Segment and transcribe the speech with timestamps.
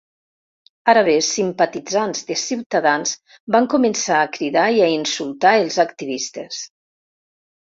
[0.93, 3.13] Ara bé, simpatitzants de ciutadans
[3.57, 6.65] van començar a cridar i a insultar els activistes.